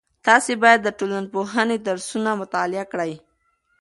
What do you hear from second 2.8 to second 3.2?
کړئ.